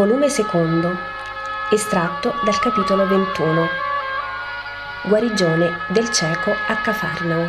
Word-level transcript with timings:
Volume 0.00 0.30
secondo, 0.30 0.96
estratto 1.70 2.32
dal 2.42 2.58
capitolo 2.58 3.06
21. 3.06 3.66
Guarigione 5.02 5.76
del 5.88 6.10
cieco 6.10 6.52
a 6.68 6.76
Cafarnao. 6.76 7.46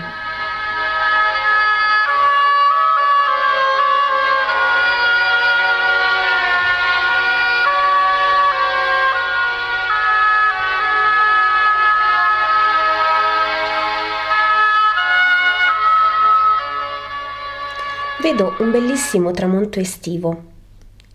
Vedo 18.20 18.56
un 18.60 18.72
bellissimo 18.72 19.32
tramonto 19.32 19.80
estivo. 19.80 20.51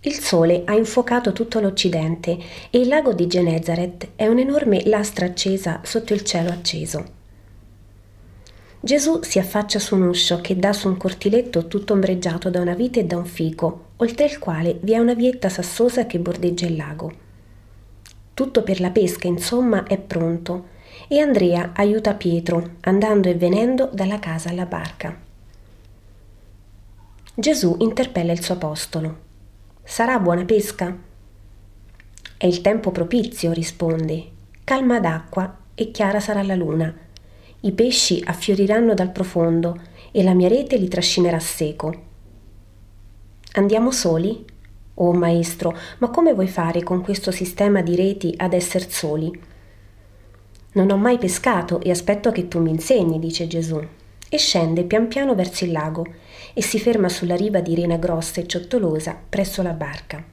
Il 0.07 0.21
sole 0.21 0.63
ha 0.67 0.73
infuocato 0.73 1.33
tutto 1.33 1.59
l'Occidente 1.59 2.39
e 2.71 2.79
il 2.79 2.87
lago 2.87 3.13
di 3.13 3.27
Genezaret 3.27 4.11
è 4.15 4.29
un'enorme 4.29 4.87
lastra 4.87 5.27
accesa 5.27 5.81
sotto 5.83 6.15
il 6.15 6.23
cielo 6.23 6.51
acceso. 6.51 7.05
Gesù 8.79 9.19
si 9.25 9.41
affaccia 9.41 9.81
su 9.81 9.97
un 9.97 10.03
uscio 10.03 10.41
che 10.41 10.57
dà 10.57 10.73
su 10.73 10.87
un 10.87 10.97
cortiletto 10.97 11.67
tutto 11.67 11.95
ombreggiato 11.95 12.51
da 12.51 12.61
una 12.61 12.75
vite 12.75 13.01
e 13.01 13.05
da 13.05 13.17
un 13.17 13.25
fico, 13.25 13.87
oltre 13.97 14.27
il 14.27 14.39
quale 14.39 14.79
vi 14.81 14.93
è 14.93 14.99
una 14.99 15.15
vietta 15.15 15.49
sassosa 15.49 16.07
che 16.07 16.21
bordeggia 16.21 16.67
il 16.67 16.77
lago. 16.77 17.13
Tutto 18.33 18.63
per 18.63 18.79
la 18.79 18.91
pesca, 18.91 19.27
insomma, 19.27 19.89
è 19.89 19.99
pronto 19.99 20.69
e 21.09 21.19
Andrea 21.19 21.73
aiuta 21.75 22.15
Pietro, 22.15 22.75
andando 22.83 23.29
e 23.29 23.35
venendo 23.35 23.91
dalla 23.93 24.21
casa 24.21 24.51
alla 24.51 24.67
barca. 24.67 25.19
Gesù 27.35 27.75
interpella 27.81 28.31
il 28.31 28.41
suo 28.41 28.55
apostolo. 28.55 29.26
Sarà 29.89 30.19
buona 30.19 30.45
pesca? 30.45 30.95
È 32.37 32.45
il 32.45 32.61
tempo 32.61 32.91
propizio, 32.91 33.53
risponde. 33.53 34.31
Calma 34.65 34.99
d'acqua 34.99 35.59
e 35.77 35.93
chiara 35.93 36.19
sarà 36.19 36.43
la 36.43 36.57
luna. 36.57 36.93
I 37.61 37.73
pesci 37.73 38.21
affioriranno 38.27 38.95
dal 38.95 39.13
profondo 39.13 39.81
e 40.11 40.25
la 40.25 40.35
mia 40.35 40.49
rete 40.49 40.77
li 40.77 40.89
trascinerà 40.89 41.39
seco. 41.39 42.03
Andiamo 43.53 43.93
soli? 43.93 44.45
Oh 44.95 45.13
maestro, 45.13 45.75
ma 45.99 46.11
come 46.11 46.35
vuoi 46.35 46.49
fare 46.49 46.83
con 46.83 47.01
questo 47.01 47.31
sistema 47.31 47.81
di 47.81 47.95
reti 47.95 48.35
ad 48.37 48.55
esser 48.55 48.91
soli? 48.91 49.31
Non 50.73 50.91
ho 50.91 50.97
mai 50.97 51.17
pescato 51.17 51.81
e 51.81 51.91
aspetto 51.93 52.33
che 52.33 52.49
tu 52.49 52.61
mi 52.61 52.71
insegni, 52.71 53.21
dice 53.21 53.47
Gesù 53.47 53.81
e 54.29 54.39
scende 54.39 54.85
pian 54.85 55.07
piano 55.07 55.35
verso 55.35 55.65
il 55.65 55.73
lago 55.73 56.05
e 56.59 56.63
si 56.63 56.81
ferma 56.81 57.11
sulla 57.11 57.37
riva 57.37 57.61
di 57.61 57.75
rena 57.75 57.99
grossa 57.99 58.41
e 58.41 58.47
ciottolosa 58.47 59.15
presso 59.29 59.61
la 59.61 59.75
barca. 59.75 60.25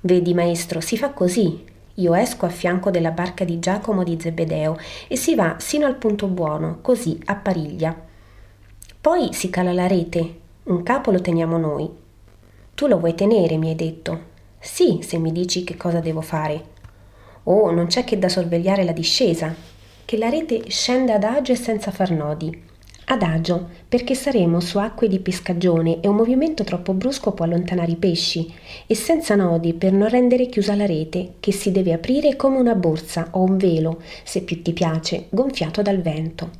Vedi, 0.00 0.32
maestro, 0.32 0.80
si 0.80 0.96
fa 0.96 1.10
così. 1.10 1.62
Io 1.96 2.14
esco 2.14 2.46
a 2.46 2.48
fianco 2.48 2.90
della 2.90 3.10
barca 3.10 3.44
di 3.44 3.58
Giacomo 3.58 4.04
di 4.04 4.16
Zebedeo 4.18 4.78
e 5.08 5.16
si 5.16 5.34
va 5.34 5.56
sino 5.58 5.84
al 5.84 5.96
punto 5.96 6.28
buono, 6.28 6.78
così 6.80 7.20
a 7.26 7.34
pariglia. 7.34 7.94
Poi 9.02 9.34
si 9.34 9.50
cala 9.50 9.74
la 9.74 9.86
rete, 9.86 10.38
un 10.62 10.82
capo 10.82 11.10
lo 11.10 11.20
teniamo 11.20 11.58
noi. 11.58 11.90
Tu 12.72 12.86
lo 12.86 12.98
vuoi 12.98 13.14
tenere, 13.14 13.58
mi 13.58 13.68
hai 13.68 13.76
detto. 13.76 14.30
Sì, 14.58 15.00
se 15.02 15.18
mi 15.18 15.30
dici 15.30 15.62
che 15.62 15.76
cosa 15.76 16.00
devo 16.00 16.22
fare. 16.22 16.70
Oh, 17.42 17.70
non 17.70 17.88
c'è 17.88 18.04
che 18.04 18.18
da 18.18 18.30
sorvegliare 18.30 18.82
la 18.82 18.92
discesa, 18.92 19.54
che 20.06 20.16
la 20.16 20.30
rete 20.30 20.70
scenda 20.70 21.16
adagio 21.16 21.52
e 21.52 21.56
senza 21.56 21.90
far 21.90 22.12
nodi 22.12 22.70
Adagio, 23.06 23.68
perché 23.88 24.14
saremo 24.14 24.60
su 24.60 24.78
acque 24.78 25.08
di 25.08 25.18
pescagione 25.18 26.00
e 26.00 26.08
un 26.08 26.14
movimento 26.14 26.62
troppo 26.62 26.94
brusco 26.94 27.32
può 27.32 27.44
allontanare 27.44 27.92
i 27.92 27.96
pesci, 27.96 28.52
e 28.86 28.94
senza 28.94 29.34
nodi 29.34 29.74
per 29.74 29.92
non 29.92 30.08
rendere 30.08 30.46
chiusa 30.46 30.76
la 30.76 30.86
rete, 30.86 31.34
che 31.40 31.52
si 31.52 31.72
deve 31.72 31.92
aprire 31.92 32.36
come 32.36 32.58
una 32.58 32.74
borsa 32.74 33.28
o 33.32 33.42
un 33.42 33.56
velo, 33.56 34.00
se 34.22 34.42
più 34.42 34.62
ti 34.62 34.72
piace, 34.72 35.26
gonfiato 35.30 35.82
dal 35.82 36.00
vento. 36.00 36.50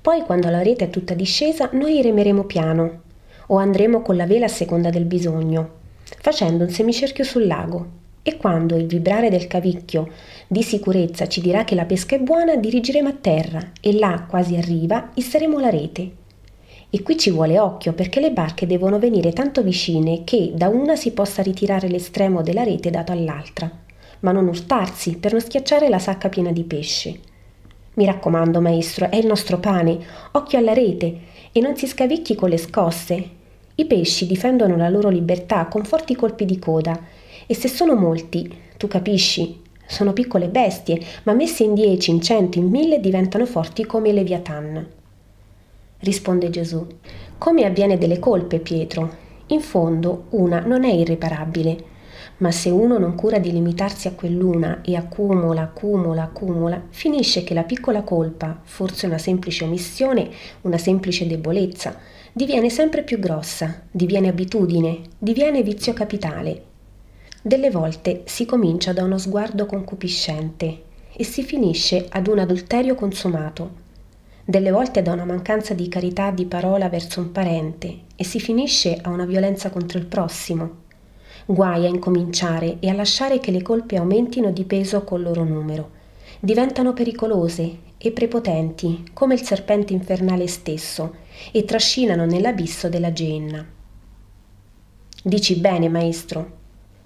Poi, 0.00 0.22
quando 0.22 0.48
la 0.48 0.62
rete 0.62 0.86
è 0.86 0.90
tutta 0.90 1.14
discesa, 1.14 1.68
noi 1.72 2.00
remeremo 2.00 2.44
piano, 2.44 3.02
o 3.48 3.56
andremo 3.58 4.00
con 4.02 4.16
la 4.16 4.26
vela 4.26 4.46
a 4.46 4.48
seconda 4.48 4.90
del 4.90 5.04
bisogno, 5.04 5.70
facendo 6.20 6.64
un 6.64 6.70
semicerchio 6.70 7.22
sul 7.22 7.46
lago, 7.46 8.00
e 8.22 8.36
quando 8.36 8.76
il 8.76 8.86
vibrare 8.86 9.30
del 9.30 9.48
cavicchio 9.48 10.08
di 10.46 10.62
sicurezza 10.62 11.26
ci 11.26 11.40
dirà 11.40 11.64
che 11.64 11.74
la 11.74 11.84
pesca 11.84 12.14
è 12.14 12.20
buona, 12.20 12.56
dirigeremo 12.56 13.08
a 13.08 13.16
terra 13.20 13.72
e 13.80 13.92
là, 13.98 14.26
quasi 14.28 14.56
a 14.56 14.60
riva, 14.60 15.10
isseremo 15.14 15.58
la 15.58 15.70
rete. 15.70 16.10
E 16.88 17.02
qui 17.02 17.16
ci 17.16 17.30
vuole 17.30 17.58
occhio 17.58 17.94
perché 17.94 18.20
le 18.20 18.32
barche 18.32 18.66
devono 18.66 18.98
venire 18.98 19.32
tanto 19.32 19.62
vicine 19.62 20.24
che 20.24 20.52
da 20.54 20.68
una 20.68 20.94
si 20.94 21.12
possa 21.12 21.42
ritirare 21.42 21.88
l'estremo 21.88 22.42
della 22.42 22.62
rete 22.62 22.90
dato 22.90 23.12
all'altra, 23.12 23.70
ma 24.20 24.30
non 24.30 24.46
urtarsi 24.46 25.16
per 25.16 25.32
non 25.32 25.40
schiacciare 25.40 25.88
la 25.88 25.98
sacca 25.98 26.28
piena 26.28 26.52
di 26.52 26.64
pesce. 26.64 27.18
Mi 27.94 28.04
raccomando, 28.04 28.60
maestro, 28.60 29.10
è 29.10 29.16
il 29.16 29.26
nostro 29.26 29.58
pane, 29.58 29.98
occhio 30.32 30.58
alla 30.58 30.72
rete 30.74 31.20
e 31.50 31.60
non 31.60 31.76
si 31.76 31.86
scavicchi 31.86 32.34
con 32.34 32.50
le 32.50 32.58
scosse. 32.58 33.28
I 33.74 33.84
pesci 33.86 34.26
difendono 34.26 34.76
la 34.76 34.88
loro 34.88 35.08
libertà 35.08 35.66
con 35.66 35.84
forti 35.84 36.14
colpi 36.14 36.44
di 36.44 36.58
coda 36.58 36.98
e 37.52 37.54
se 37.54 37.68
sono 37.68 37.94
molti, 37.94 38.50
tu 38.78 38.88
capisci, 38.88 39.60
sono 39.86 40.14
piccole 40.14 40.48
bestie, 40.48 40.98
ma 41.24 41.34
messe 41.34 41.64
in 41.64 41.74
dieci, 41.74 42.10
in 42.10 42.22
cento, 42.22 42.58
in 42.58 42.68
mille 42.68 42.98
diventano 42.98 43.44
forti 43.44 43.84
come 43.84 44.08
i 44.08 44.14
Leviathan. 44.14 44.86
Risponde 45.98 46.48
Gesù. 46.48 46.86
Come 47.36 47.66
avviene 47.66 47.98
delle 47.98 48.18
colpe, 48.18 48.58
Pietro? 48.58 49.16
In 49.48 49.60
fondo 49.60 50.28
una 50.30 50.60
non 50.60 50.84
è 50.84 50.92
irreparabile, 50.92 51.84
ma 52.38 52.50
se 52.50 52.70
uno 52.70 52.96
non 52.96 53.16
cura 53.16 53.38
di 53.38 53.52
limitarsi 53.52 54.08
a 54.08 54.12
quell'una 54.12 54.80
e 54.80 54.96
accumula, 54.96 55.60
accumula, 55.60 56.22
accumula, 56.22 56.82
finisce 56.88 57.44
che 57.44 57.52
la 57.52 57.64
piccola 57.64 58.00
colpa, 58.00 58.62
forse 58.62 59.04
una 59.04 59.18
semplice 59.18 59.64
omissione, 59.64 60.30
una 60.62 60.78
semplice 60.78 61.26
debolezza, 61.26 61.98
diviene 62.32 62.70
sempre 62.70 63.02
più 63.02 63.18
grossa, 63.18 63.82
diviene 63.90 64.28
abitudine, 64.28 65.00
diviene 65.18 65.62
vizio 65.62 65.92
capitale 65.92 66.70
delle 67.44 67.70
volte 67.70 68.22
si 68.26 68.46
comincia 68.46 68.92
da 68.92 69.02
uno 69.02 69.18
sguardo 69.18 69.66
concupiscente 69.66 70.84
e 71.12 71.24
si 71.24 71.42
finisce 71.42 72.06
ad 72.08 72.28
un 72.28 72.38
adulterio 72.38 72.94
consumato, 72.94 73.80
delle 74.44 74.70
volte 74.70 75.02
da 75.02 75.12
una 75.12 75.24
mancanza 75.24 75.74
di 75.74 75.88
carità 75.88 76.30
di 76.30 76.46
parola 76.46 76.88
verso 76.88 77.20
un 77.20 77.32
parente 77.32 78.02
e 78.14 78.22
si 78.22 78.38
finisce 78.38 78.96
a 79.02 79.10
una 79.10 79.24
violenza 79.24 79.70
contro 79.70 79.98
il 79.98 80.06
prossimo. 80.06 80.80
Guai 81.44 81.84
a 81.84 81.88
incominciare 81.88 82.76
e 82.78 82.88
a 82.88 82.94
lasciare 82.94 83.40
che 83.40 83.50
le 83.50 83.62
colpe 83.62 83.96
aumentino 83.96 84.52
di 84.52 84.62
peso 84.62 85.02
col 85.02 85.22
loro 85.22 85.42
numero. 85.42 85.90
Diventano 86.38 86.92
pericolose 86.92 87.78
e 87.98 88.12
prepotenti 88.12 89.04
come 89.12 89.34
il 89.34 89.42
serpente 89.42 89.92
infernale 89.92 90.46
stesso 90.46 91.16
e 91.50 91.64
trascinano 91.64 92.24
nell'abisso 92.24 92.88
della 92.88 93.12
genna. 93.12 93.66
Dici 95.24 95.56
bene, 95.56 95.88
maestro, 95.88 96.60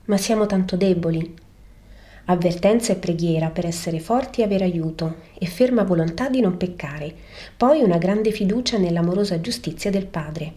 ma 0.06 0.16
siamo 0.16 0.46
tanto 0.46 0.76
deboli. 0.76 1.34
Avvertenza 2.28 2.92
e 2.92 2.96
preghiera 2.96 3.50
per 3.50 3.66
essere 3.66 4.00
forti 4.00 4.40
e 4.40 4.44
avere 4.44 4.64
aiuto, 4.64 5.16
e 5.38 5.46
ferma 5.46 5.84
volontà 5.84 6.28
di 6.28 6.40
non 6.40 6.56
peccare, 6.56 7.14
poi 7.56 7.82
una 7.82 7.98
grande 7.98 8.32
fiducia 8.32 8.78
nell'amorosa 8.78 9.40
giustizia 9.40 9.90
del 9.90 10.06
Padre. 10.06 10.52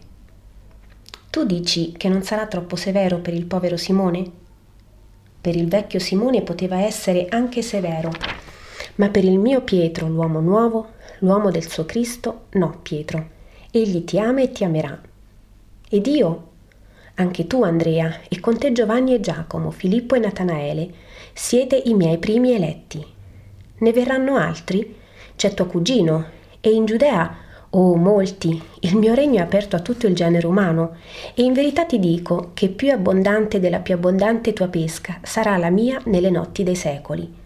Tu 1.30 1.44
dici 1.46 1.92
che 1.96 2.08
non 2.08 2.24
sarà 2.24 2.46
troppo 2.46 2.74
severo 2.74 3.18
per 3.18 3.34
il 3.34 3.46
povero 3.46 3.76
Simone? 3.76 4.28
Per 5.40 5.54
il 5.54 5.68
vecchio 5.68 6.00
Simone 6.00 6.42
poteva 6.42 6.80
essere 6.80 7.26
anche 7.28 7.62
severo, 7.62 8.10
ma 8.96 9.08
per 9.10 9.24
il 9.24 9.38
mio 9.38 9.62
Pietro, 9.62 10.08
l'uomo 10.08 10.40
nuovo, 10.40 10.88
l'uomo 11.20 11.52
del 11.52 11.68
suo 11.68 11.84
Cristo, 11.84 12.46
no, 12.54 12.80
Pietro. 12.82 13.38
Egli 13.70 14.02
ti 14.02 14.18
ama 14.18 14.42
e 14.42 14.50
ti 14.50 14.64
amerà. 14.64 15.00
Ed 15.88 16.06
io, 16.08 16.49
anche 17.20 17.46
tu, 17.46 17.62
Andrea, 17.62 18.20
e 18.28 18.40
con 18.40 18.58
te 18.58 18.72
Giovanni 18.72 19.14
e 19.14 19.20
Giacomo, 19.20 19.70
Filippo 19.70 20.14
e 20.14 20.18
Natanaele, 20.18 20.90
siete 21.32 21.80
i 21.84 21.94
miei 21.94 22.18
primi 22.18 22.52
eletti. 22.52 23.04
Ne 23.78 23.92
verranno 23.92 24.36
altri? 24.36 24.96
C'è 25.36 25.54
tuo 25.54 25.66
cugino, 25.66 26.24
e 26.60 26.70
in 26.70 26.86
Giudea, 26.86 27.36
oh 27.70 27.96
molti, 27.96 28.60
il 28.80 28.96
mio 28.96 29.14
regno 29.14 29.38
è 29.38 29.42
aperto 29.42 29.76
a 29.76 29.80
tutto 29.80 30.06
il 30.06 30.14
genere 30.14 30.46
umano, 30.46 30.96
e 31.34 31.42
in 31.42 31.52
verità 31.52 31.84
ti 31.84 31.98
dico 31.98 32.50
che 32.54 32.68
più 32.68 32.90
abbondante 32.90 33.60
della 33.60 33.80
più 33.80 33.94
abbondante 33.94 34.52
tua 34.52 34.68
pesca 34.68 35.20
sarà 35.22 35.56
la 35.56 35.70
mia 35.70 36.00
nelle 36.06 36.30
notti 36.30 36.62
dei 36.62 36.74
secoli 36.74 37.39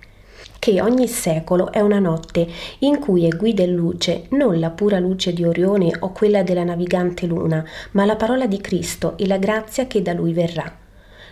che 0.64 0.81
ogni 0.81 1.08
secolo 1.08 1.70
è 1.70 1.81
una 1.81 1.99
notte 1.99 2.49
in 2.78 2.99
cui 2.99 3.26
è 3.26 3.37
guida 3.37 3.62
e 3.62 3.66
luce 3.66 4.28
non 4.31 4.58
la 4.58 4.70
pura 4.70 4.99
luce 4.99 5.34
di 5.34 5.44
Orione 5.44 5.94
o 6.00 6.11
quella 6.11 6.43
della 6.43 6.64
navigante 6.64 7.26
luna, 7.26 7.62
ma 7.90 8.06
la 8.06 8.16
parola 8.16 8.46
di 8.46 8.58
Cristo 8.62 9.19
e 9.19 9.26
la 9.26 9.37
grazia 9.37 9.87
che 9.87 10.00
da 10.00 10.14
lui 10.14 10.32
verrà. 10.32 10.75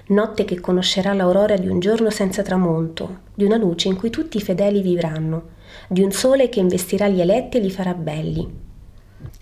Notte 0.09 0.45
che 0.45 0.61
conoscerà 0.61 1.15
l'aurora 1.15 1.57
di 1.57 1.67
un 1.67 1.81
giorno 1.81 2.11
senza 2.11 2.43
tramonto, 2.43 3.21
di 3.35 3.45
una 3.45 3.57
luce 3.57 3.89
in 3.89 3.97
cui 3.97 4.11
tutti 4.11 4.37
i 4.37 4.43
fedeli 4.43 4.83
vivranno, 4.83 5.53
di 5.89 6.03
un 6.03 6.13
sole 6.13 6.51
che 6.51 6.61
investirà 6.61 7.09
gli 7.09 7.23
eletti 7.23 7.57
e 7.57 7.61
li 7.61 7.71
farà 7.71 7.95
belli. 7.95 8.47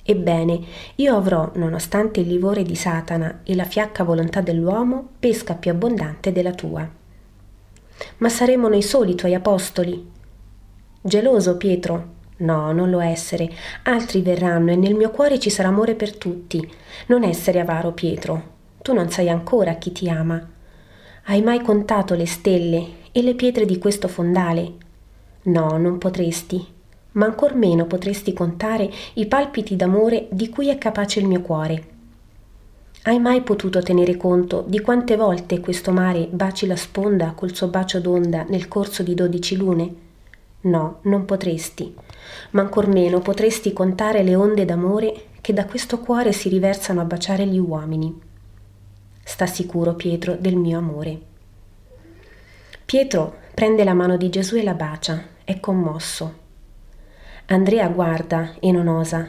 Ebbene, 0.05 0.61
io 0.95 1.17
avrò, 1.17 1.51
nonostante 1.55 2.21
il 2.21 2.29
livore 2.29 2.63
di 2.63 2.77
Satana 2.77 3.41
e 3.43 3.57
la 3.57 3.65
fiacca 3.65 4.05
volontà 4.05 4.41
dell'uomo, 4.41 5.09
pesca 5.19 5.55
più 5.55 5.73
abbondante 5.73 6.31
della 6.31 6.53
tua. 6.53 7.00
Ma 8.19 8.29
saremo 8.29 8.69
noi 8.69 8.83
soli 8.83 9.15
tuoi 9.15 9.35
apostoli? 9.35 10.09
Geloso, 11.01 11.57
Pietro? 11.57 12.19
No, 12.39 12.73
non 12.73 12.91
lo 12.91 13.01
essere. 13.01 13.51
Altri 13.85 14.23
verranno 14.23 14.71
e 14.71 14.77
nel 14.77 14.95
mio 14.95 15.11
cuore 15.11 15.39
ci 15.39 15.51
sarà 15.51 15.69
amore 15.69 15.95
per 15.95 16.17
tutti. 16.17 16.67
Non 17.07 17.23
essere 17.23 17.61
avaro, 17.61 17.93
Pietro. 17.93 18.59
Tu 18.83 18.93
non 18.95 19.11
sai 19.11 19.29
ancora 19.29 19.75
chi 19.75 19.93
ti 19.93 20.09
ama. 20.09 20.47
Hai 21.25 21.43
mai 21.43 21.61
contato 21.61 22.15
le 22.15 22.27
stelle 22.27 22.87
e 23.13 23.23
le 23.23 23.35
pietre 23.35 23.67
di 23.67 23.79
questo 23.79 24.09
fondale? 24.09 24.73
No, 25.43 25.77
non 25.77 25.99
potresti. 25.99 26.65
Ma 27.13 27.27
ancor 27.27 27.55
meno 27.55 27.87
potresti 27.87 28.33
contare 28.33 28.91
i 29.15 29.27
palpiti 29.27 29.77
d'amore 29.77 30.29
di 30.31 30.49
cui 30.49 30.69
è 30.69 30.79
capace 30.79 31.21
il 31.21 31.27
mio 31.27 31.41
cuore. 31.41 31.90
Hai 33.03 33.19
mai 33.19 33.41
potuto 33.41 33.81
tenere 33.81 34.19
conto 34.19 34.63
di 34.67 34.79
quante 34.81 35.17
volte 35.17 35.59
questo 35.61 35.91
mare 35.91 36.29
baci 36.31 36.67
la 36.67 36.77
sponda 36.77 37.33
col 37.33 37.55
suo 37.55 37.69
bacio 37.69 37.99
d'onda 37.99 38.45
nel 38.51 38.69
corso 38.69 39.03
di 39.03 39.15
dodici 39.15 39.57
lune? 39.57 39.95
No, 40.63 40.99
non 41.05 41.25
potresti, 41.25 41.95
ma 42.51 42.61
ancor 42.61 42.89
meno 42.89 43.21
potresti 43.21 43.73
contare 43.73 44.23
le 44.23 44.35
onde 44.35 44.67
d'amore 44.67 45.29
che 45.41 45.55
da 45.55 45.65
questo 45.65 46.01
cuore 46.01 46.33
si 46.33 46.51
riversano 46.51 47.01
a 47.01 47.05
baciare 47.05 47.47
gli 47.47 47.59
uomini. 47.59 48.21
Sta 49.25 49.47
sicuro, 49.47 49.95
Pietro, 49.95 50.37
del 50.39 50.57
mio 50.57 50.77
amore. 50.77 51.21
Pietro 52.85 53.35
prende 53.55 53.83
la 53.83 53.95
mano 53.95 54.19
di 54.19 54.29
Gesù 54.29 54.57
e 54.57 54.63
la 54.63 54.75
bacia, 54.75 55.25
è 55.43 55.59
commosso. 55.59 56.35
Andrea 57.47 57.89
guarda 57.89 58.57
e 58.61 58.71
non 58.71 58.89
osa, 58.89 59.27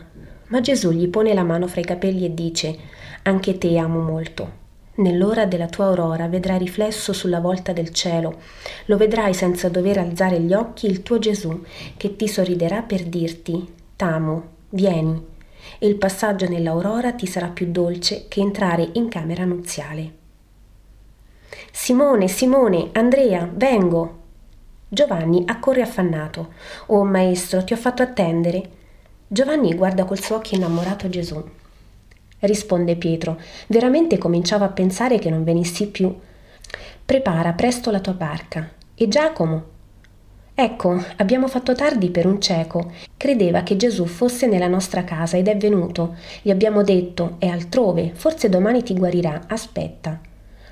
ma 0.48 0.60
Gesù 0.60 0.92
gli 0.92 1.08
pone 1.08 1.34
la 1.34 1.44
mano 1.44 1.68
fra 1.68 1.80
i 1.80 1.86
capelli 1.86 2.26
e 2.26 2.34
dice, 2.34 2.78
anche 3.24 3.58
te 3.58 3.78
amo 3.78 4.00
molto. 4.00 4.60
Nell'ora 4.96 5.46
della 5.46 5.68
tua 5.68 5.86
aurora 5.86 6.28
vedrai 6.28 6.58
riflesso 6.58 7.14
sulla 7.14 7.40
volta 7.40 7.72
del 7.72 7.92
cielo, 7.92 8.42
lo 8.86 8.98
vedrai 8.98 9.34
senza 9.34 9.70
dover 9.70 9.98
alzare 9.98 10.40
gli 10.40 10.54
occhi 10.54 10.86
il 10.86 11.02
tuo 11.02 11.18
Gesù, 11.18 11.64
che 11.98 12.16
ti 12.16 12.28
sorriderà 12.28 12.82
per 12.82 13.04
dirti, 13.06 13.74
t'amo, 13.96 14.44
vieni, 14.70 15.26
e 15.80 15.88
il 15.88 15.96
passaggio 15.96 16.48
nell'aurora 16.48 17.14
ti 17.14 17.26
sarà 17.26 17.48
più 17.48 17.72
dolce 17.72 18.26
che 18.28 18.42
entrare 18.42 18.90
in 18.94 19.08
camera 19.08 19.46
nuziale. 19.46 20.20
Simone, 21.72 22.28
Simone, 22.28 22.90
Andrea, 22.92 23.50
vengo. 23.52 24.20
Giovanni 24.90 25.44
accorre 25.46 25.82
affannato. 25.82 26.54
Oh 26.88 27.06
maestro, 27.06 27.64
ti 27.64 27.72
ho 27.72 27.78
fatto 27.78 28.02
attendere. 28.02 28.70
Giovanni 29.28 29.74
guarda 29.74 30.04
col 30.04 30.22
suo 30.22 30.36
occhio 30.36 30.58
innamorato 30.58 31.08
Gesù 31.08 31.42
risponde 32.42 32.96
Pietro. 32.96 33.40
Veramente 33.68 34.18
cominciavo 34.18 34.64
a 34.64 34.70
pensare 34.70 35.18
che 35.20 35.30
non 35.30 35.44
venissi 35.44 35.88
più. 35.88 36.16
Prepara 37.04 37.54
presto 37.54 37.92
la 37.92 38.00
tua 38.00 38.14
barca. 38.14 38.70
E 38.96 39.08
Giacomo? 39.08 39.64
Ecco, 40.54 41.02
abbiamo 41.18 41.48
fatto 41.48 41.74
tardi 41.74 42.12
per 42.12 42.28
un 42.28 42.40
cieco. 42.40 42.92
Credeva 43.18 43.64
che 43.64 43.78
Gesù 43.78 44.06
fosse 44.06 44.48
nella 44.48 44.68
nostra 44.68 45.04
casa 45.04 45.38
ed 45.38 45.48
è 45.48 45.58
venuto. 45.58 46.16
Gli 46.42 46.52
abbiamo 46.52 46.84
detto, 46.84 47.36
è 47.40 47.48
altrove, 47.48 48.12
forse 48.14 48.50
domani 48.50 48.84
ti 48.84 48.94
guarirà, 48.94 49.46
aspetta. 49.48 50.20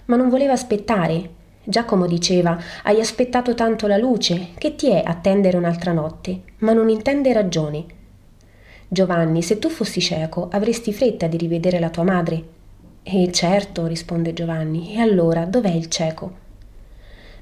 Ma 0.05 0.15
non 0.15 0.29
voleva 0.29 0.53
aspettare. 0.53 1.29
Giacomo 1.63 2.07
diceva, 2.07 2.57
hai 2.83 2.99
aspettato 2.99 3.53
tanto 3.53 3.87
la 3.87 3.97
luce, 3.97 4.49
che 4.57 4.75
ti 4.75 4.89
è 4.89 5.01
attendere 5.03 5.57
un'altra 5.57 5.91
notte? 5.91 6.41
Ma 6.59 6.73
non 6.73 6.89
intende 6.89 7.33
ragione. 7.33 7.85
Giovanni, 8.91 9.43
se 9.43 9.59
tu 9.59 9.69
fossi 9.69 10.01
cieco, 10.01 10.47
avresti 10.49 10.91
fretta 10.91 11.27
di 11.27 11.37
rivedere 11.37 11.77
la 11.77 11.91
tua 11.91 12.01
madre? 12.01 12.43
E 13.03 13.31
certo, 13.31 13.85
risponde 13.85 14.33
Giovanni, 14.33 14.95
e 14.95 14.99
allora 14.99 15.45
dov'è 15.45 15.69
il 15.69 15.89
cieco? 15.89 16.37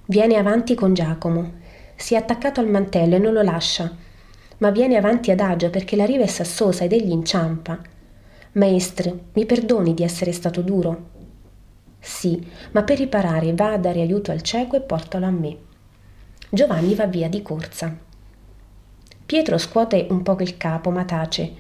Viene 0.08 0.36
avanti 0.36 0.76
con 0.76 0.94
Giacomo. 0.94 1.54
Si 1.96 2.16
è 2.16 2.18
attaccato 2.18 2.60
al 2.60 2.68
mantello 2.68 3.16
e 3.16 3.20
non 3.20 3.32
lo 3.32 3.42
lascia, 3.44 3.90
ma 4.58 4.72
viene 4.72 4.98
avanti 4.98 5.32
adagio 5.32 5.70
perché 5.70 5.96
la 5.96 6.04
riva 6.04 6.24
è 6.24 6.28
sassosa 6.28 6.84
ed 6.84 6.92
egli 6.92 7.12
inciampa. 7.12 7.80
Maestre, 8.54 9.18
mi 9.32 9.46
perdoni 9.46 9.94
di 9.94 10.04
essere 10.04 10.34
stato 10.34 10.62
duro? 10.62 11.12
Sì, 11.98 12.46
ma 12.72 12.84
per 12.84 12.98
riparare 12.98 13.54
va 13.54 13.72
a 13.72 13.78
dare 13.78 14.02
aiuto 14.02 14.32
al 14.32 14.42
cieco 14.42 14.76
e 14.76 14.82
portalo 14.82 15.26
a 15.26 15.32
me. 15.32 15.58
Giovanni 16.50 16.94
va 16.94 17.06
via 17.06 17.30
di 17.30 17.42
corsa. 17.42 18.06
Pietro 19.28 19.58
scuote 19.58 20.08
un 20.10 20.24
poco 20.24 20.42
il 20.42 20.56
capo, 20.56 20.90
ma 20.90 21.04
tace. 21.04 21.54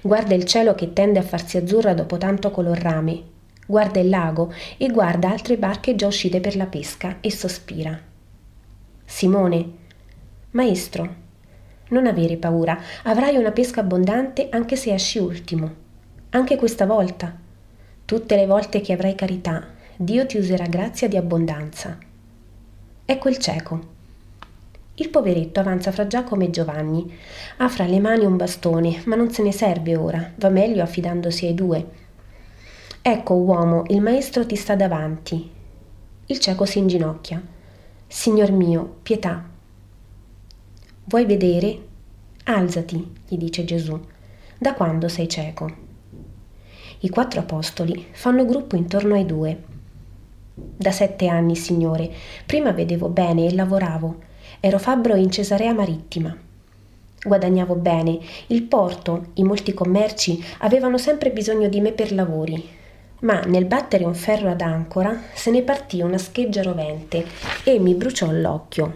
Guarda 0.00 0.34
il 0.34 0.42
cielo 0.42 0.74
che 0.74 0.92
tende 0.92 1.20
a 1.20 1.22
farsi 1.22 1.56
azzurra 1.56 1.94
dopo 1.94 2.18
tanto 2.18 2.50
color 2.50 2.76
rame. 2.76 3.22
Guarda 3.64 4.00
il 4.00 4.08
lago 4.08 4.52
e 4.76 4.88
guarda 4.88 5.30
altre 5.30 5.56
barche 5.56 5.94
già 5.94 6.08
uscite 6.08 6.40
per 6.40 6.56
la 6.56 6.66
pesca 6.66 7.18
e 7.20 7.30
sospira. 7.30 7.96
Simone, 9.04 9.70
maestro, 10.50 11.14
non 11.90 12.08
avere 12.08 12.36
paura, 12.38 12.76
avrai 13.04 13.36
una 13.36 13.52
pesca 13.52 13.82
abbondante 13.82 14.48
anche 14.50 14.74
se 14.74 14.92
esci 14.92 15.18
ultimo. 15.18 15.74
Anche 16.30 16.56
questa 16.56 16.86
volta. 16.86 17.38
Tutte 18.04 18.34
le 18.34 18.46
volte 18.46 18.80
che 18.80 18.94
avrai 18.94 19.14
carità, 19.14 19.68
Dio 19.94 20.26
ti 20.26 20.38
userà 20.38 20.66
grazia 20.66 21.06
di 21.06 21.16
abbondanza. 21.16 21.96
Ecco 23.04 23.28
il 23.28 23.38
cieco. 23.38 23.91
Il 24.96 25.08
poveretto 25.08 25.58
avanza 25.58 25.90
fra 25.90 26.06
Giacomo 26.06 26.42
e 26.42 26.50
Giovanni. 26.50 27.10
Ha 27.56 27.68
fra 27.68 27.86
le 27.86 27.98
mani 27.98 28.26
un 28.26 28.36
bastone, 28.36 29.02
ma 29.06 29.16
non 29.16 29.30
se 29.30 29.42
ne 29.42 29.50
serve 29.50 29.96
ora, 29.96 30.32
va 30.36 30.50
meglio 30.50 30.82
affidandosi 30.82 31.46
ai 31.46 31.54
due. 31.54 31.86
Ecco, 33.00 33.34
uomo, 33.34 33.84
il 33.88 34.02
maestro 34.02 34.44
ti 34.44 34.54
sta 34.54 34.76
davanti. 34.76 35.50
Il 36.26 36.38
cieco 36.38 36.66
si 36.66 36.78
inginocchia. 36.78 37.42
Signor 38.06 38.52
mio, 38.52 38.96
pietà. 39.02 39.42
Vuoi 41.04 41.24
vedere? 41.24 41.78
Alzati, 42.44 43.12
gli 43.26 43.36
dice 43.38 43.64
Gesù. 43.64 43.98
Da 44.58 44.74
quando 44.74 45.08
sei 45.08 45.28
cieco? 45.28 45.74
I 47.00 47.08
quattro 47.08 47.40
apostoli 47.40 48.08
fanno 48.12 48.44
gruppo 48.44 48.76
intorno 48.76 49.14
ai 49.14 49.24
due. 49.24 49.62
Da 50.54 50.92
sette 50.92 51.28
anni, 51.28 51.56
Signore. 51.56 52.12
Prima 52.44 52.72
vedevo 52.72 53.08
bene 53.08 53.46
e 53.46 53.54
lavoravo. 53.54 54.30
Ero 54.64 54.78
fabbro 54.78 55.16
in 55.16 55.28
Cesarea 55.28 55.72
Marittima. 55.72 56.32
Guadagnavo 57.20 57.74
bene, 57.74 58.20
il 58.46 58.62
porto, 58.62 59.30
i 59.34 59.42
molti 59.42 59.74
commerci 59.74 60.40
avevano 60.58 60.98
sempre 60.98 61.32
bisogno 61.32 61.68
di 61.68 61.80
me 61.80 61.90
per 61.90 62.12
lavori, 62.12 62.64
ma 63.22 63.40
nel 63.40 63.64
battere 63.64 64.04
un 64.04 64.14
ferro 64.14 64.50
ad 64.50 64.60
ancora 64.60 65.20
se 65.34 65.50
ne 65.50 65.62
partì 65.62 66.00
una 66.00 66.16
scheggia 66.16 66.62
rovente 66.62 67.26
e 67.64 67.80
mi 67.80 67.96
bruciò 67.96 68.30
l'occhio. 68.30 68.94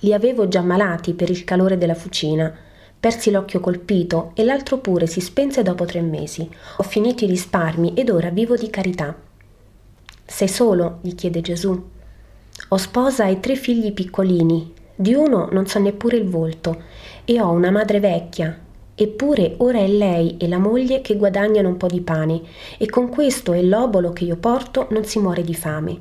Li 0.00 0.12
avevo 0.12 0.46
già 0.46 0.60
malati 0.60 1.14
per 1.14 1.30
il 1.30 1.42
calore 1.44 1.78
della 1.78 1.94
fucina. 1.94 2.54
Persi 3.00 3.30
l'occhio 3.30 3.60
colpito 3.60 4.32
e 4.34 4.44
l'altro 4.44 4.76
pure 4.76 5.06
si 5.06 5.22
spense 5.22 5.62
dopo 5.62 5.86
tre 5.86 6.02
mesi. 6.02 6.46
Ho 6.76 6.82
finito 6.82 7.24
i 7.24 7.28
risparmi 7.28 7.94
ed 7.94 8.10
ora 8.10 8.28
vivo 8.28 8.56
di 8.56 8.68
carità. 8.68 9.16
Sei 10.26 10.48
solo? 10.48 10.98
gli 11.00 11.14
chiede 11.14 11.40
Gesù. 11.40 11.92
Ho 12.74 12.76
sposa 12.76 13.28
e 13.28 13.38
tre 13.38 13.54
figli 13.54 13.92
piccolini, 13.92 14.72
di 14.96 15.14
uno 15.14 15.48
non 15.52 15.64
so 15.64 15.78
neppure 15.78 16.16
il 16.16 16.28
volto, 16.28 16.82
e 17.24 17.40
ho 17.40 17.48
una 17.52 17.70
madre 17.70 18.00
vecchia. 18.00 18.58
Eppure 18.96 19.54
ora 19.58 19.78
è 19.78 19.86
lei 19.86 20.36
e 20.38 20.48
la 20.48 20.58
moglie 20.58 21.00
che 21.00 21.14
guadagnano 21.14 21.68
un 21.68 21.76
po' 21.76 21.86
di 21.86 22.00
pane, 22.00 22.42
e 22.76 22.90
con 22.90 23.10
questo 23.10 23.52
e 23.52 23.62
l'obolo 23.62 24.12
che 24.12 24.24
io 24.24 24.34
porto 24.34 24.88
non 24.90 25.04
si 25.04 25.20
muore 25.20 25.42
di 25.42 25.54
fame. 25.54 26.00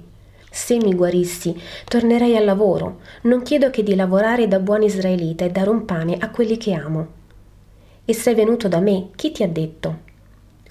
Se 0.49 0.77
mi 0.77 0.95
guarissi, 0.95 1.55
tornerei 1.85 2.35
al 2.35 2.45
lavoro. 2.45 3.01
Non 3.21 3.43
chiedo 3.43 3.69
che 3.69 3.83
di 3.83 3.93
lavorare 3.93 4.47
da 4.47 4.57
buon 4.57 4.81
israelita 4.81 5.45
e 5.45 5.51
dare 5.51 5.69
un 5.69 5.85
pane 5.85 6.17
a 6.17 6.31
quelli 6.31 6.57
che 6.57 6.73
amo. 6.73 7.07
E 8.03 8.13
sei 8.15 8.33
venuto 8.33 8.67
da 8.67 8.79
me, 8.79 9.09
chi 9.15 9.31
ti 9.31 9.43
ha 9.43 9.47
detto? 9.47 10.02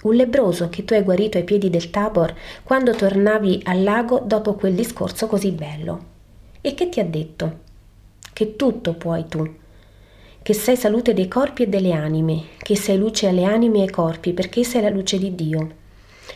Un 0.03 0.15
lebroso 0.15 0.69
che 0.69 0.85
tu 0.85 0.93
hai 0.93 1.01
guarito 1.01 1.37
ai 1.37 1.43
piedi 1.43 1.69
del 1.69 1.89
Tabor 1.89 2.33
quando 2.63 2.91
tornavi 2.91 3.61
al 3.65 3.83
lago 3.83 4.21
dopo 4.25 4.53
quel 4.55 4.73
discorso 4.73 5.27
così 5.27 5.51
bello. 5.51 6.11
E 6.61 6.73
che 6.73 6.89
ti 6.89 6.99
ha 6.99 7.05
detto? 7.05 7.59
Che 8.31 8.55
tutto 8.55 8.93
puoi 8.93 9.25
tu, 9.27 9.47
che 10.41 10.53
sei 10.53 10.75
salute 10.75 11.13
dei 11.13 11.27
corpi 11.27 11.63
e 11.63 11.67
delle 11.67 11.93
anime, 11.93 12.43
che 12.57 12.75
sei 12.75 12.97
luce 12.97 13.27
alle 13.27 13.43
anime 13.43 13.79
e 13.79 13.81
ai 13.83 13.89
corpi 13.89 14.33
perché 14.33 14.63
sei 14.63 14.81
la 14.81 14.89
luce 14.89 15.17
di 15.17 15.35
Dio. 15.35 15.81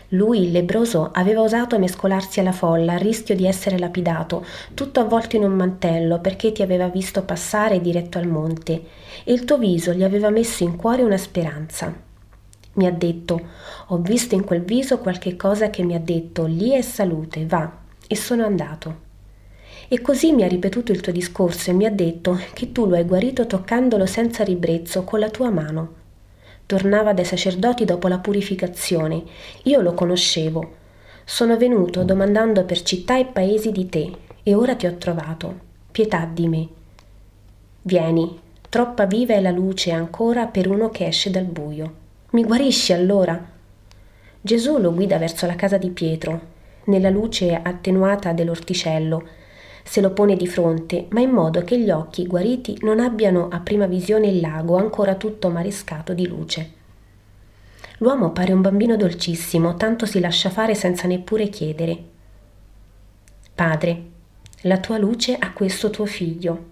Lui, 0.10 0.44
il 0.44 0.52
lebroso, 0.52 1.10
aveva 1.12 1.42
osato 1.42 1.78
mescolarsi 1.80 2.40
alla 2.40 2.52
folla 2.52 2.94
a 2.94 2.98
rischio 2.98 3.36
di 3.36 3.46
essere 3.46 3.78
lapidato, 3.78 4.46
tutto 4.74 5.00
avvolto 5.00 5.36
in 5.36 5.44
un 5.44 5.54
mantello 5.54 6.20
perché 6.20 6.52
ti 6.52 6.62
aveva 6.62 6.88
visto 6.88 7.24
passare 7.24 7.82
diretto 7.82 8.18
al 8.18 8.28
monte, 8.28 8.84
e 9.24 9.34
il 9.34 9.44
tuo 9.44 9.58
viso 9.58 9.92
gli 9.94 10.04
aveva 10.04 10.30
messo 10.30 10.64
in 10.64 10.76
cuore 10.76 11.04
una 11.04 11.18
speranza. 11.18 12.07
Mi 12.78 12.86
ha 12.86 12.92
detto, 12.92 13.42
ho 13.88 13.98
visto 13.98 14.36
in 14.36 14.44
quel 14.44 14.62
viso 14.62 15.00
qualche 15.00 15.36
cosa 15.36 15.72
che 15.72 15.84
mi 15.84 15.96
ha 15.96 16.00
detto, 16.00 16.46
lì 16.46 16.74
è 16.74 16.82
salute, 16.82 17.46
va, 17.48 17.72
e 18.08 18.16
sono 18.16 18.46
andato. 18.46 19.06
E 19.88 20.00
così 20.02 20.32
mi 20.32 20.44
ha 20.44 20.48
ripetuto 20.48 20.92
il 20.92 21.02
tuo 21.02 21.12
discorso 21.12 21.72
e 21.72 21.74
mi 21.74 21.86
ha 21.86 21.92
detto 21.92 22.40
che 22.54 22.72
tu 22.72 22.86
lo 22.86 22.96
hai 22.96 23.04
guarito 23.04 23.48
toccandolo 23.48 24.06
senza 24.06 24.44
ribrezzo 24.44 25.04
con 25.04 25.20
la 25.20 25.30
tua 25.30 25.50
mano. 25.50 25.94
tornava 26.68 27.14
dai 27.14 27.26
sacerdoti 27.26 27.86
dopo 27.86 28.08
la 28.08 28.20
purificazione. 28.20 29.24
Io 29.64 29.82
lo 29.82 29.94
conoscevo. 29.94 30.76
Sono 31.26 31.58
venuto 31.58 32.04
domandando 32.04 32.64
per 32.66 32.84
città 32.84 33.18
e 33.18 33.26
paesi 33.26 33.72
di 33.72 33.88
te, 33.90 34.12
e 34.44 34.54
ora 34.54 34.76
ti 34.76 34.86
ho 34.86 34.98
trovato. 34.98 35.60
Pietà 35.92 36.30
di 36.32 36.48
me. 36.48 36.68
Vieni, 37.82 38.40
troppa 38.70 39.06
viva 39.06 39.34
è 39.34 39.42
la 39.42 39.52
luce 39.52 39.92
ancora 39.92 40.46
per 40.46 40.70
uno 40.70 40.90
che 40.90 41.08
esce 41.08 41.32
dal 41.32 41.46
buio. 41.46 42.06
Mi 42.38 42.44
guarisci 42.44 42.94
allora? 42.94 43.50
Gesù 44.40 44.78
lo 44.78 44.94
guida 44.94 45.18
verso 45.18 45.48
la 45.48 45.56
casa 45.56 45.80
di 45.80 45.90
Pietro, 45.90 46.40
nella 46.84 47.10
luce 47.10 47.60
attenuata 47.60 48.32
dell'orticello, 48.32 49.28
se 49.82 50.02
lo 50.02 50.12
pone 50.12 50.36
di 50.36 50.46
fronte, 50.46 51.08
ma 51.10 51.20
in 51.20 51.32
modo 51.32 51.64
che 51.64 51.80
gli 51.80 51.90
occhi 51.90 52.28
guariti 52.28 52.78
non 52.82 53.00
abbiano 53.00 53.48
a 53.50 53.60
prima 53.62 53.88
visione 53.88 54.28
il 54.28 54.40
lago 54.40 54.78
ancora 54.78 55.16
tutto 55.16 55.50
marescato 55.50 56.14
di 56.14 56.28
luce. 56.28 56.72
L'uomo 57.98 58.32
pare 58.34 58.54
un 58.54 58.62
bambino 58.62 58.96
dolcissimo, 58.96 59.74
tanto 59.76 60.06
si 60.06 60.20
lascia 60.20 60.52
fare 60.52 60.76
senza 60.76 61.08
neppure 61.08 61.50
chiedere. 61.50 62.04
Padre, 63.56 64.04
la 64.62 64.78
tua 64.78 65.00
luce 65.00 65.36
a 65.36 65.52
questo 65.54 65.90
tuo 65.90 66.06
figlio. 66.06 66.66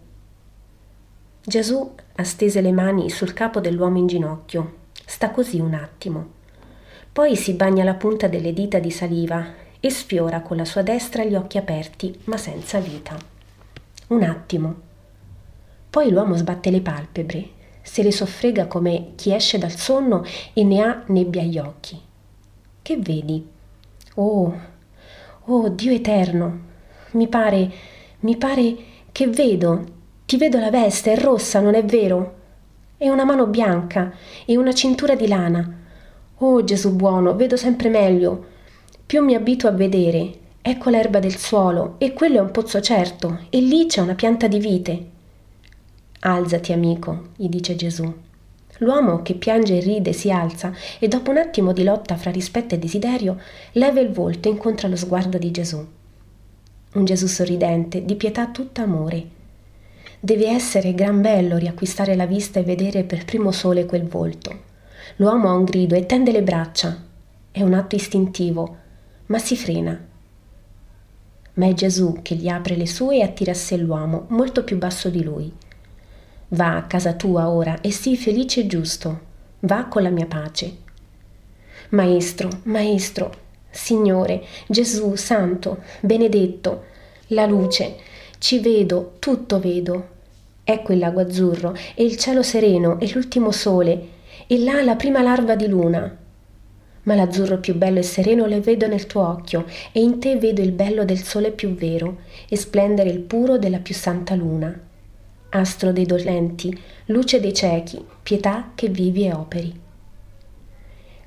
Gesù 1.44 1.92
ha 2.18 2.24
stese 2.24 2.62
le 2.62 2.72
mani 2.72 3.10
sul 3.10 3.34
capo 3.34 3.60
dell'uomo 3.60 3.98
in 3.98 4.06
ginocchio. 4.06 4.84
Sta 5.16 5.32
così 5.32 5.62
un 5.62 5.74
attimo. 5.74 6.28
Poi 7.14 7.38
si 7.38 7.54
bagna 7.54 7.86
la 7.86 7.94
punta 7.94 8.28
delle 8.28 8.52
dita 8.52 8.80
di 8.80 8.92
saliva 8.92 9.46
e 9.80 9.90
sfiora 9.90 10.42
con 10.42 10.58
la 10.58 10.66
sua 10.66 10.82
destra 10.82 11.24
gli 11.24 11.36
occhi 11.36 11.58
aperti 11.58 12.20
ma 12.26 12.36
senza 12.36 12.80
vita. 12.80 13.18
Un 14.08 14.24
attimo. 14.24 14.76
Poi 15.90 16.12
l'uomo 16.12 16.36
sbatte 16.36 16.70
le 16.70 16.82
palpebre, 16.82 17.50
se 17.82 18.04
le 18.04 18.12
soffrega 18.12 18.68
come 18.68 19.14
chi 19.16 19.34
esce 19.34 19.58
dal 19.58 19.72
sonno 19.72 20.26
e 20.52 20.66
ne 20.66 20.82
ha 20.82 21.04
nebbia 21.06 21.44
agli 21.44 21.60
occhi. 21.60 21.98
Che 22.82 22.98
vedi? 22.98 23.48
Oh, 24.16 24.60
oh 25.46 25.70
Dio 25.70 25.94
eterno, 25.94 26.60
mi 27.12 27.30
pare, 27.30 27.72
mi 28.20 28.36
pare 28.36 28.76
che 29.14 29.28
vedo, 29.28 29.86
ti 30.26 30.36
vedo 30.36 30.60
la 30.60 30.70
veste, 30.70 31.14
è 31.14 31.18
rossa, 31.18 31.62
non 31.62 31.74
è 31.74 31.86
vero? 31.86 32.35
E 32.98 33.10
una 33.10 33.26
mano 33.26 33.48
bianca 33.48 34.14
e 34.46 34.58
una 34.58 34.74
cintura 34.74 35.16
di 35.16 35.28
lana. 35.28 35.70
Oh 36.38 36.64
Gesù 36.64 36.96
buono, 36.96 37.36
vedo 37.36 37.58
sempre 37.58 37.90
meglio. 37.90 38.46
Più 39.06 39.24
mi 39.24 39.36
abituo 39.36 39.70
a 39.70 39.74
vedere, 39.74 40.34
ecco 40.62 40.90
l'erba 40.90 41.20
del 41.20 41.36
suolo, 41.36 41.96
e 41.98 42.14
quello 42.14 42.38
è 42.38 42.42
un 42.42 42.52
pozzo 42.52 42.82
certo, 42.82 43.40
e 43.50 43.60
lì 43.60 43.86
c'è 43.86 44.02
una 44.02 44.16
pianta 44.16 44.48
di 44.48 44.60
vite. 44.60 45.06
Alzati, 46.22 46.74
amico, 46.74 47.28
gli 47.36 47.48
dice 47.50 47.76
Gesù. 47.76 48.12
L'uomo 48.80 49.22
che 49.22 49.36
piange 49.36 49.78
e 49.78 49.82
ride 49.82 50.12
si 50.12 50.32
alza 50.32 50.74
e 51.00 51.08
dopo 51.08 51.32
un 51.32 51.38
attimo 51.38 51.72
di 51.72 51.84
lotta 51.84 52.18
fra 52.18 52.32
rispetto 52.32 52.76
e 52.76 52.80
desiderio 52.80 53.40
leva 53.74 54.00
il 54.00 54.10
volto 54.10 54.50
e 54.50 54.52
incontra 54.52 54.88
lo 54.88 54.96
sguardo 54.96 55.38
di 55.38 55.52
Gesù. 55.52 55.86
Un 56.94 57.06
Gesù 57.06 57.28
sorridente, 57.28 58.04
di 58.04 58.16
pietà 58.16 58.48
tutta 58.48 58.82
amore. 58.82 59.28
Deve 60.26 60.48
essere 60.48 60.96
gran 60.96 61.22
bello 61.22 61.56
riacquistare 61.56 62.16
la 62.16 62.26
vista 62.26 62.60
e 62.60 62.64
vedere 62.64 63.04
per 63.04 63.26
primo 63.26 63.52
sole 63.52 63.86
quel 63.86 64.08
volto. 64.08 64.64
L'uomo 65.18 65.50
ha 65.50 65.54
un 65.54 65.66
grido 65.66 65.94
e 65.94 66.08
tende 66.08 66.32
le 66.32 66.42
braccia. 66.42 67.00
È 67.52 67.62
un 67.62 67.76
atto 67.76 67.96
istintivo, 67.96 68.78
ma 69.28 69.38
si 69.38 69.56
frena. 69.56 70.04
Ma 71.54 71.68
è 71.68 71.74
Gesù 71.76 72.22
che 72.24 72.34
gli 72.34 72.48
apre 72.48 72.76
le 72.76 72.88
sue 72.88 73.18
e 73.18 73.22
attira 73.22 73.52
a 73.52 73.54
sé 73.54 73.78
l'uomo, 73.78 74.26
molto 74.30 74.64
più 74.64 74.80
basso 74.80 75.12
di 75.12 75.22
lui. 75.22 75.54
Va 76.48 76.76
a 76.76 76.84
casa 76.86 77.14
tua 77.14 77.50
ora 77.50 77.80
e 77.82 77.92
sii 77.92 78.18
felice 78.18 78.62
e 78.62 78.66
giusto. 78.66 79.20
Va 79.60 79.86
con 79.86 80.02
la 80.02 80.10
mia 80.10 80.26
pace. 80.26 80.78
Maestro, 81.90 82.50
Maestro, 82.64 83.32
Signore, 83.70 84.44
Gesù, 84.66 85.14
Santo, 85.14 85.84
benedetto, 86.02 86.86
la 87.28 87.46
luce, 87.46 87.98
ci 88.40 88.58
vedo, 88.58 89.18
tutto 89.20 89.60
vedo. 89.60 90.14
Ecco 90.66 90.92
il 90.92 91.00
lago 91.00 91.22
azzurro 91.22 91.74
e 91.96 92.04
il 92.04 92.18
cielo 92.18 92.44
sereno 92.44 93.00
e 93.00 93.10
l'ultimo 93.14 93.52
sole 93.52 94.10
e 94.46 94.60
là 94.60 94.82
la 94.82 94.98
prima 94.98 95.22
larva 95.22 95.56
di 95.56 95.68
luna 95.68 96.24
ma 97.06 97.16
l'azzurro 97.16 97.60
più 97.60 97.76
bello 97.76 98.00
e 98.00 98.04
sereno 98.04 98.46
le 98.46 98.62
vedo 98.62 98.88
nel 98.88 99.08
tuo 99.08 99.28
occhio 99.28 99.66
e 99.92 100.02
in 100.02 100.20
te 100.20 100.38
vedo 100.38 100.62
il 100.62 100.72
bello 100.72 101.06
del 101.06 101.24
sole 101.24 101.52
più 101.52 101.74
vero 101.74 102.18
e 102.48 102.56
splendere 102.58 103.10
il 103.10 103.20
puro 103.20 103.58
della 103.58 103.80
più 103.80 103.94
santa 103.94 104.36
luna. 104.36 104.78
Astro 105.50 105.92
dei 105.92 106.06
dolenti, 106.06 106.78
luce 107.06 107.40
dei 107.40 107.54
ciechi, 107.54 108.04
pietà 108.22 108.72
che 108.76 108.90
vivi 108.90 109.26
e 109.26 109.34
operi. 109.34 109.80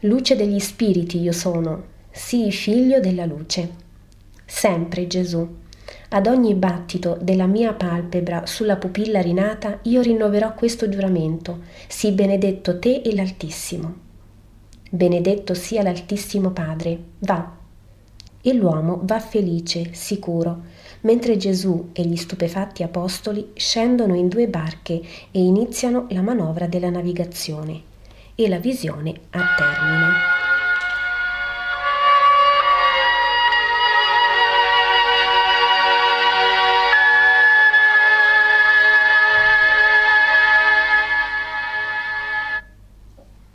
Luce 0.01 0.37
degli 0.37 0.59
spiriti 0.59 1.21
io 1.21 1.33
sono, 1.33 1.85
sii 2.11 2.51
figlio 2.53 3.01
della 3.01 3.25
luce. 3.25 3.87
Sempre 4.45 5.07
Gesù, 5.07 5.49
ad 6.11 6.27
ogni 6.27 6.55
battito 6.55 7.19
della 7.21 7.47
mia 7.47 7.75
palpebra 7.75 8.47
sulla 8.47 8.77
pupilla 8.77 9.21
rinata 9.21 9.81
io 9.83 10.01
rinnoverò 10.01 10.55
questo 10.55 10.89
giuramento, 10.89 11.61
sii 11.87 12.13
benedetto 12.13 12.79
te 12.79 13.03
e 13.05 13.15
l'Altissimo. 13.15 14.07
Benedetto 14.91 15.53
sia 15.53 15.83
l'Altissimo 15.83 16.51
Padre, 16.51 16.99
va. 17.19 17.57
E 18.41 18.53
l'uomo 18.55 19.01
va 19.03 19.21
felice, 19.21 19.91
sicuro, 19.93 20.63
mentre 21.03 21.37
Gesù 21.37 21.91
e 21.93 22.03
gli 22.05 22.17
stupefatti 22.17 22.83
apostoli 22.83 23.51
scendono 23.55 24.15
in 24.15 24.29
due 24.29 24.49
barche 24.49 25.01
e 25.31 25.41
iniziano 25.41 26.07
la 26.11 26.23
manovra 26.23 26.67
della 26.67 26.91
navigazione. 26.91 27.83
E 28.35 28.49
la 28.49 28.59
visione 28.59 29.13
ha 29.31 29.55
termine. 29.57 30.38